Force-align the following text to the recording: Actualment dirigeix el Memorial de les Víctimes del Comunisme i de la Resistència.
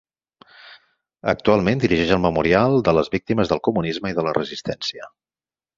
Actualment 1.33 1.83
dirigeix 1.83 2.15
el 2.17 2.23
Memorial 2.25 2.81
de 2.89 2.97
les 3.01 3.13
Víctimes 3.19 3.53
del 3.53 3.65
Comunisme 3.69 4.15
i 4.15 4.21
de 4.21 4.27
la 4.31 4.35
Resistència. 4.41 5.17